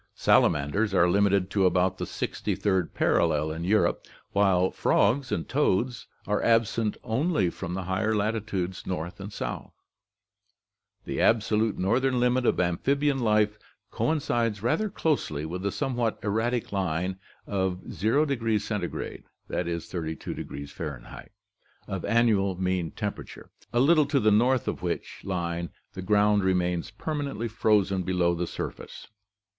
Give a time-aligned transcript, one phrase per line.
[0.15, 6.07] Salamanders are limited to about the sixty third parallel in Europe, while frogs and toads
[6.25, 9.71] are absent only from the higher latitudes north and south.
[11.05, 13.59] "The absolute northern limit of amphibian life
[13.91, 21.29] coincides rather closely with the somewhat erratic line of o° Centigrade [320 F.]
[21.87, 26.89] of annual mean temperature, a little to the north of which line the ground remains
[26.89, 29.07] permanently frozen below the surface.